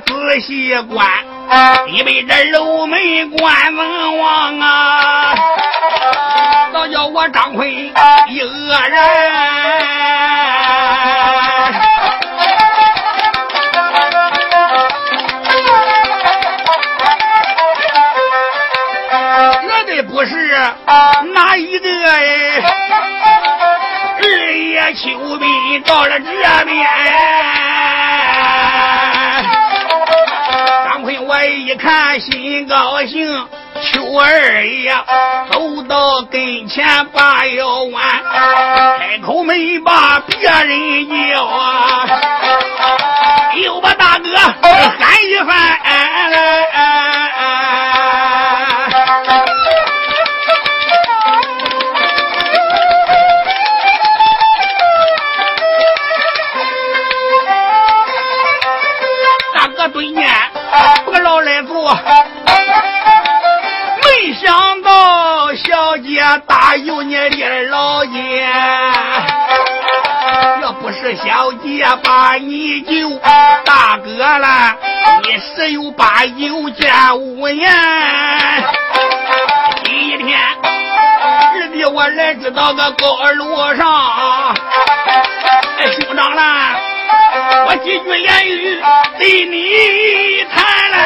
[0.04, 1.06] 仔细观，
[1.86, 5.34] 里边这楼门关怎望啊？
[6.72, 7.92] 倒叫我张坤一
[8.40, 8.44] 个
[8.88, 8.96] 人。
[21.34, 22.16] 哪一个哎？
[24.18, 26.24] 二爷秋兵到了这
[26.64, 26.86] 边，
[31.36, 33.28] 我一看心高兴。
[33.92, 34.90] 秋二爷
[35.52, 38.02] 走到跟前把腰弯，
[38.98, 42.08] 开口没把别人叫啊，
[43.62, 45.56] 又把大哥喊一番。
[46.30, 46.85] 没
[71.06, 73.16] 是小姐把你救，
[73.64, 74.76] 大哥了，
[75.22, 77.72] 你十有八九见无言。
[79.84, 84.52] 今一天，二弟我来知道个高楼上，
[85.78, 86.76] 哎，兄长了。
[87.68, 88.82] 我几句言语
[89.16, 90.98] 对你谈了，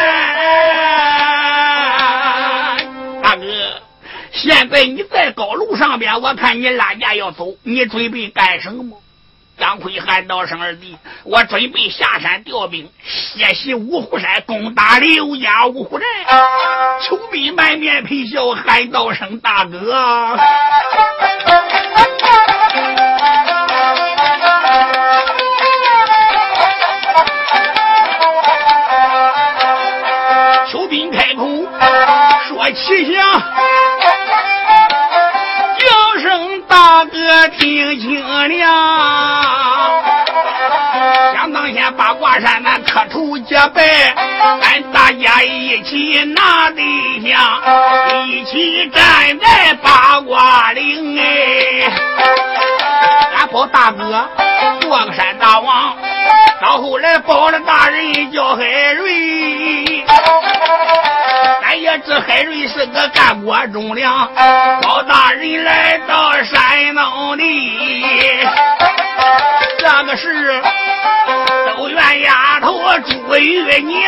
[3.23, 3.43] 大哥，
[4.33, 8.99] 现在你在高楼上边，我看你拉架要走，你准备干什么？
[9.61, 16.07] 张奎喊道声：“二弟，我准备下山调兵，血洗五虎山，攻打刘家五虎寨。”
[17.07, 20.39] 邱斌满面陪笑，喊道声：“大哥。
[32.73, 34.00] ”气象，叫
[37.13, 38.67] 声大哥听清了。
[41.33, 43.83] 想当先八卦山那磕头结拜，
[44.63, 46.83] 俺大家一起拿对
[47.29, 47.41] 象，
[48.29, 51.91] 一起站在八卦岭哎。
[53.39, 54.29] 俺保大哥
[54.81, 55.97] 做个山大王，
[56.61, 60.05] 到后来保了大人叫海瑞。
[61.63, 64.29] 俺也知海瑞是个干国忠良，
[64.83, 68.45] 老大人来到山东里，
[69.79, 70.63] 这个是
[71.77, 74.01] 都怨丫头朱玉娘。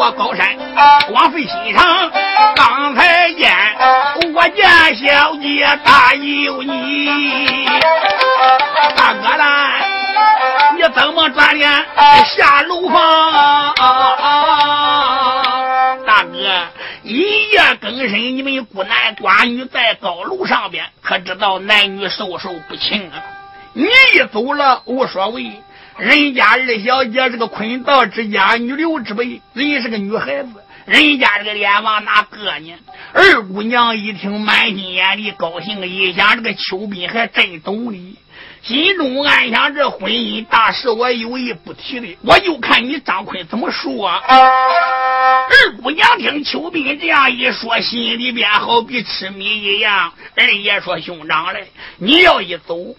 [0.00, 0.56] 我高山
[1.12, 2.10] 光费心肠，
[2.56, 3.54] 刚才见
[4.32, 7.68] 我见小姐答应你，
[8.96, 9.72] 大哥啦，
[10.74, 11.70] 你怎么转脸
[12.34, 13.74] 下楼房？
[16.06, 16.38] 大哥，
[17.02, 23.20] 一夜更深，你们孤男寡女在高楼上边，可知道男女授受不亲啊？
[23.74, 23.84] 你
[24.14, 25.62] 一走了无所谓。
[26.00, 30.48] 人家二小姐是个坤道之家，女流之辈，人是个女孩子，
[30.86, 32.72] 人家这个脸往哪搁呢？
[33.12, 38.16] 二姑娘一听，满心眼里高兴，一想这个秋斌还真懂理，
[38.62, 44.08] 心中暗想：这婚姻大事我有意不提的，我就看你张坤怎么说。
[44.08, 50.14] 二姑娘听秋斌这样一说，心里边好比吃米一样。
[50.34, 52.96] 二爷说：“兄长嘞，你要一走，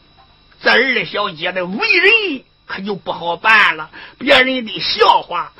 [0.62, 5.52] 这二小姐的为人。”可就不好办了，别人的笑话。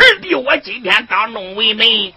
[0.00, 2.14] 二弟，我今天当众为媒，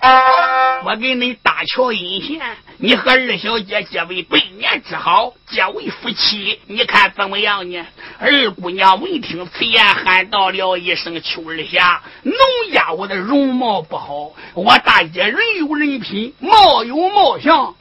[0.85, 2.39] 我给你搭桥引线，
[2.77, 7.83] 你和二小姐结为百年之好，结为夫妻，你看怎么样呢？
[8.19, 12.35] 二姑娘闻听此言，喊道了一声：“秋儿霞，农
[12.71, 17.73] 家我的容貌不好，我大姐人有人品，貌有貌相，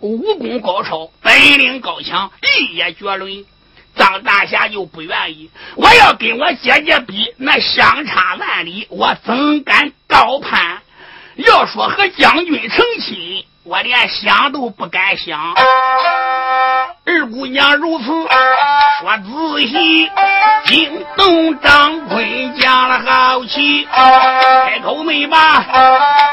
[0.00, 3.44] 武功高超，本领高强，一也绝伦。”
[3.96, 10.78] 张大侠就不愿意，我要跟我姐姐比，那相差万里，我怎敢高攀？
[11.36, 15.54] 要说和将军成亲，我连想都不敢想。
[17.04, 20.10] 二姑娘如此说仔细，
[20.64, 25.60] 惊动张坤讲了好气，开口没把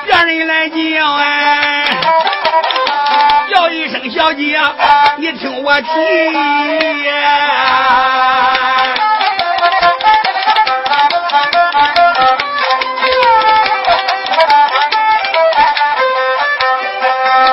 [0.05, 2.01] 别人来叫哎。
[3.49, 4.59] 叫一声小姐，
[5.17, 5.87] 你听我提。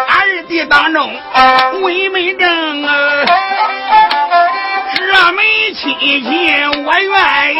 [0.08, 1.12] 二弟当中，
[1.82, 3.24] 为媒正啊，
[4.96, 6.24] 这门亲戚
[6.84, 7.58] 我愿意。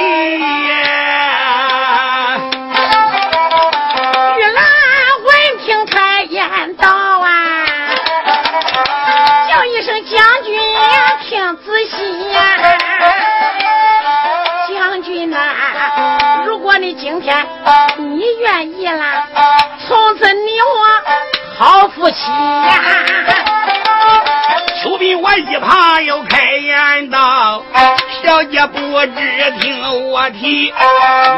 [17.21, 17.47] 天
[17.99, 19.27] 你愿意啦，
[19.87, 22.81] 从此你我好夫妻呀！
[24.83, 27.63] 丘比我一旁又开言道
[28.25, 30.73] ：“小姐不知听我提，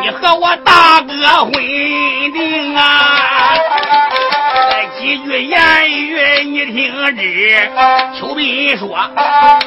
[0.03, 1.13] 你和我大哥
[1.45, 3.19] 婚定啊！”
[4.99, 7.71] 几句言语你听之，
[8.19, 8.99] 秋斌说：“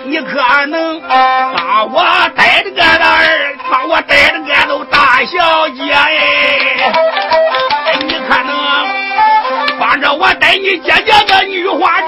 [0.05, 2.03] 你可能帮我
[2.36, 6.91] 带着个儿，帮我带着个都大小姐哎，
[8.01, 8.55] 你可能
[9.80, 12.07] 帮着我带你姐姐的女花枝。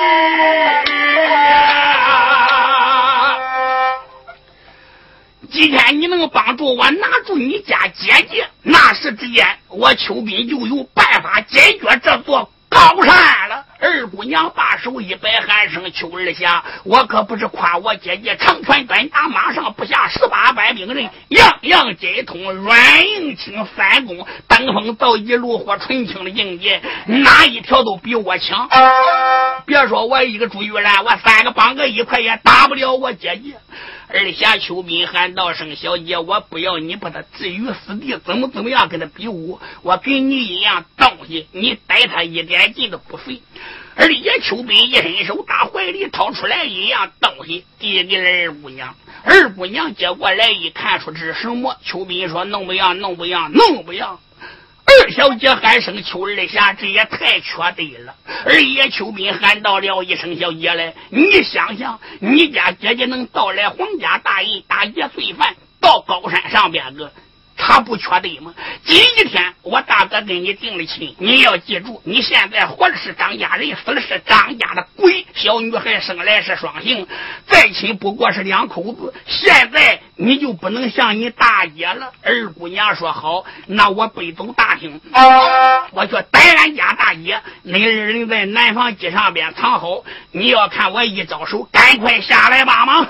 [5.49, 28.70] 今天你能帮助我拿住你家姐姐，那时之间我丘斌就有办法解决这座。”高山了，二姑娘把手一摆，喊声：“秋儿霞，我可不是夸我姐姐长拳短打，马上不下十八般兵刃，样样皆通，软硬轻，三攻登峰造极，炉火纯青的境界，哪一条都比我强。
[29.66, 33.56] 别说我一个朱玉兰，我三个帮个一块也打不了我姐姐。”
[34.10, 39.60] 二侠秋斌喊道声：“小姐，我不要你把他置于死地，怎么怎么样跟他比武？
[39.82, 43.41] 我给你一样东西，你逮他一点劲都不费。”
[43.99, 48.95] 二爷秋斌一伸手，打怀里掏出来一样东西，递给了二姑娘。
[49.24, 51.76] 二姑娘接过来一看，出这是什么？
[51.84, 54.20] 秋斌说：“弄不样，弄不样，弄不样。”
[55.04, 67.12] 二小姐喊声：“秋二侠，这也太缺德了！”而叶秋斌喊到了一声：“小姐来，你想想，你家姐姐能到来皇家大印打劫罪犯，到高山上边个？”
[67.58, 68.53] 他不缺德吗？
[68.86, 75.26] 今天我大哥跟你定了亲，你要记住，你现在活的是张家人，死的是张家的鬼。
[75.34, 77.08] 小女孩生来是双性，
[77.47, 79.14] 再亲不过是两口子。
[79.26, 82.12] 现在你就不能像你大爷了。
[82.24, 85.01] 二姑娘说好，那我背走大厅，
[85.91, 87.41] 我去逮俺家大爷。
[87.66, 93.08] 恁二人在南房机上边藏好，你要看我一招手，赶快下来帮忙。